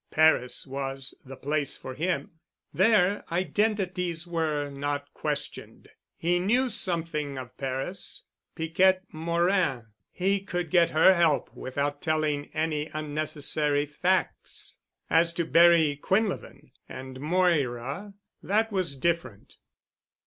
[0.09, 2.39] Paris was the place for him.
[2.73, 5.89] There identities were not questioned.
[6.17, 8.23] He knew something of Paris.
[8.55, 9.85] Piquette Morin!
[10.11, 14.77] He could get her help without telling any unnecessary facts.
[15.07, 19.57] As to Barry Quinlevin and Moira—that was different.